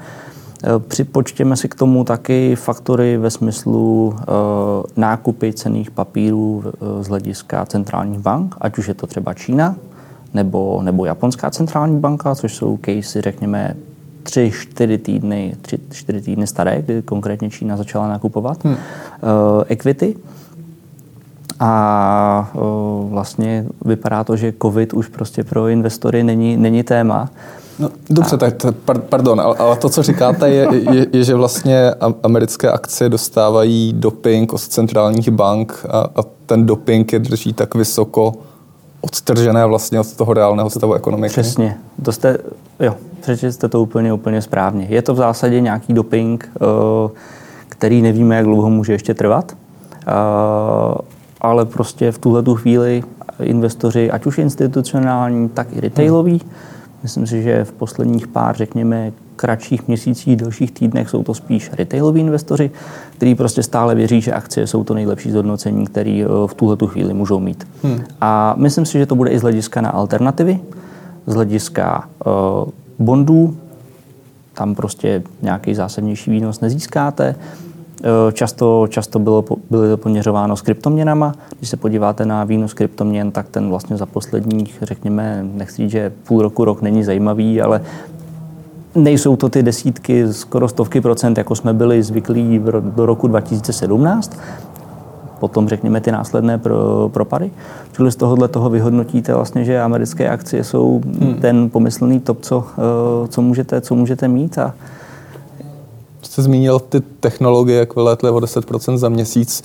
[0.87, 4.15] Připočtěme si k tomu taky faktory ve smyslu
[4.97, 6.63] nákupy cených papírů
[7.01, 9.75] z hlediska centrálních bank, ať už je to třeba Čína
[10.33, 13.75] nebo, nebo Japonská centrální banka, což jsou casey, řekněme,
[14.23, 18.73] tři, čtyři týdny, tři, čtyři týdny staré, kdy konkrétně Čína začala nakupovat hmm.
[18.73, 18.77] uh,
[19.67, 20.15] equity.
[21.59, 27.29] A uh, vlastně vypadá to, že COVID už prostě pro investory není, není téma.
[27.79, 28.37] No, dobře, a...
[28.37, 28.71] tak to,
[29.09, 31.91] pardon, ale, to, co říkáte, je, je, je, že vlastně
[32.23, 38.33] americké akcie dostávají doping od centrálních bank a, a ten doping je drží tak vysoko
[39.01, 41.31] odtržené vlastně od toho reálného stavu ekonomiky.
[41.31, 41.77] Přesně.
[42.03, 42.37] To jste,
[42.79, 44.85] jo, přečetli jste to úplně, úplně správně.
[44.89, 47.09] Je to v zásadě nějaký doping, eh,
[47.69, 50.11] který nevíme, jak dlouho může ještě trvat, eh,
[51.41, 53.03] ale prostě v tuhle tu chvíli
[53.39, 56.41] investoři, ať už institucionální, tak i retailoví,
[57.03, 59.11] myslím si, že v posledních pár, řekněme,
[59.41, 62.71] kratších měsících, delších týdnech jsou to spíš retailoví investoři,
[63.15, 66.87] kteří prostě stále věří, že akcie jsou to nejlepší zhodnocení, který eh, v tuhle tu
[66.87, 67.67] chvíli můžou mít.
[67.83, 68.01] Hmm.
[68.21, 70.59] A myslím si, že to bude i z hlediska na alternativy,
[71.27, 73.57] z hlediska uh, bondů,
[74.53, 77.35] tam prostě nějaký zásadnější výnos nezískáte.
[78.03, 81.33] Eh, často, často bylo, bylo poměřováno s kryptoměnama.
[81.57, 86.11] Když se podíváte na výnos kryptoměn, tak ten vlastně za posledních, řekněme, nechci říct, že
[86.27, 87.81] půl roku, rok není zajímavý, ale
[88.95, 94.37] nejsou to ty desítky, skoro stovky procent, jako jsme byli zvyklí do roku 2017
[95.41, 97.51] potom řekněme ty následné pro, propady.
[97.95, 101.33] Čili z tohohle toho vyhodnotíte vlastně, že americké akcie jsou hmm.
[101.41, 104.73] ten pomyslný top, co, eh, co, můžete, co můžete mít a
[106.21, 109.63] Jste zmínil ty technologie, jak vylétly o 10% za měsíc.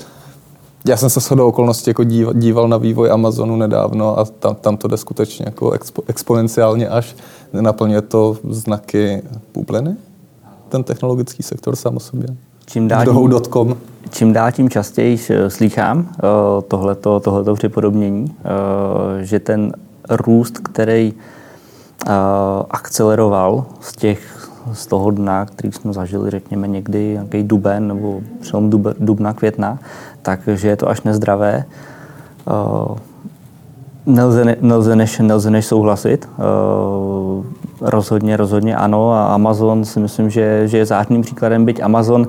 [0.89, 4.77] Já jsem se shodou okolností jako díval, díval na vývoj Amazonu nedávno a tam, tam
[4.77, 7.17] to jde skutečně jako expo, exponenciálně až.
[7.53, 9.23] Naplňuje to znaky
[9.55, 9.97] bubliny?
[10.69, 12.29] Ten technologický sektor sám o sobě?
[12.67, 13.77] Čím dál, tím,
[14.11, 16.07] čím dál tím častěji slýchám uh,
[16.69, 19.73] tohleto, tohleto připodobnění, uh, že ten
[20.11, 22.13] růst, který uh,
[22.71, 28.71] akceleroval z těch z toho dna, který jsme zažili, řekněme někdy nějaký duben nebo přelom
[28.99, 29.79] dubna, května,
[30.27, 31.65] takže je to až nezdravé.
[34.07, 36.29] Nelze, nelze, než, nelze než souhlasit.
[37.81, 42.27] Rozhodně, rozhodně ano a Amazon si myslím, že, že je zářným příkladem, byť Amazon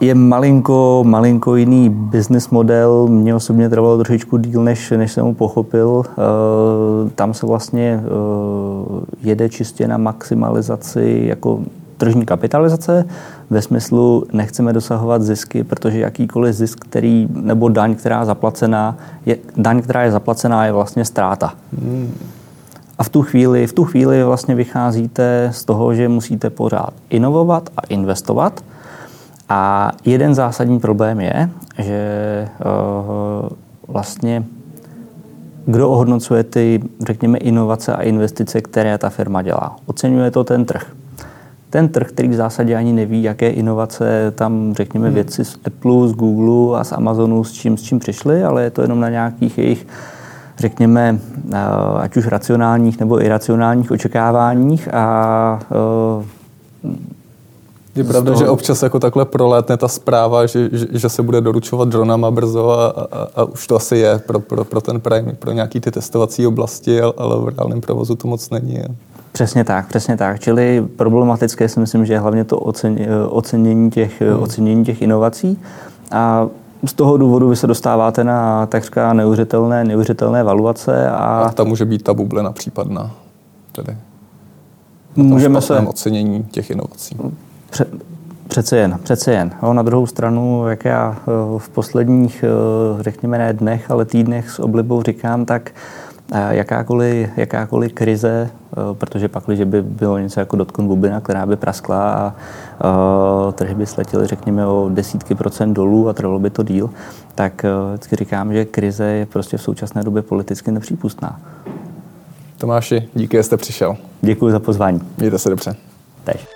[0.00, 3.06] je malinko, malinko jiný business model.
[3.08, 6.04] Mně osobně trvalo trošičku díl, než, než jsem ho pochopil.
[6.06, 8.00] E, tam se vlastně
[9.22, 11.60] jede čistě na maximalizaci jako
[11.96, 13.04] tržní kapitalizace
[13.50, 19.36] ve smyslu nechceme dosahovat zisky, protože jakýkoliv zisk, který, nebo daň, která je zaplacená, je,
[19.56, 21.54] daň, která je zaplacená, je vlastně ztráta.
[21.82, 22.14] Hmm.
[22.98, 27.70] A v tu chvíli, v tu chvíli vlastně vycházíte z toho, že musíte pořád inovovat
[27.76, 28.64] a investovat.
[29.48, 33.48] A jeden zásadní problém je, že uh,
[33.88, 34.44] vlastně
[35.66, 39.76] kdo ohodnocuje ty, řekněme, inovace a investice, které ta firma dělá.
[39.86, 40.92] Oceňuje to ten trh
[41.70, 45.14] ten trh, který v zásadě ani neví, jaké inovace tam, řekněme, hmm.
[45.14, 48.70] věci z Apple, z Google a z Amazonu, s čím, s čím přišli, ale je
[48.70, 49.86] to jenom na nějakých jejich
[50.58, 51.18] řekněme,
[51.52, 51.58] eh,
[51.98, 56.24] ať už racionálních nebo iracionálních očekáváních a eh,
[57.96, 58.44] je pravda, toho...
[58.44, 62.70] že občas jako takhle prolétne ta zpráva, že, že, že se bude doručovat dronama brzo
[62.70, 65.90] a, a, a už to asi je pro, pro, pro ten Prime, pro nějaký ty
[65.90, 68.82] testovací oblasti, ale v reálném provozu to moc není.
[69.36, 70.40] Přesně tak, přesně tak.
[70.40, 72.58] Čili problematické si myslím, že je hlavně to
[73.30, 74.42] ocenění těch, hmm.
[74.42, 75.58] ocenění těch inovací.
[76.10, 76.48] A
[76.86, 81.10] z toho důvodu vy se dostáváte na takřka neuvěřitelné, neuvěřitelné valuace.
[81.10, 83.10] A, a tam může být ta bublina případná.
[83.72, 83.96] Tedy
[85.16, 87.16] můžeme se ocenění těch inovací.
[87.70, 87.86] Pře,
[88.48, 89.52] přece jen, přece jen.
[89.62, 94.50] Jo, na druhou stranu, jak já eh, v posledních, eh, řekněme ne dnech, ale týdnech
[94.50, 95.70] s oblibou říkám, tak
[96.50, 101.56] jakákoliv, jakákoliv krize, eh, protože pak, když by bylo něco jako dotkon bublina, která by
[101.56, 102.34] praskla a
[103.46, 106.90] uh, trhy by sletěly, řekněme, o desítky procent dolů a trvalo by to díl,
[107.34, 111.40] tak uh, vždycky říkám, že krize je prostě v současné době politicky nepřípustná.
[112.58, 113.96] Tomáši, díky, že jste přišel.
[114.20, 115.00] Děkuji za pozvání.
[115.18, 115.76] Mějte se dobře.
[116.24, 116.46] Tež.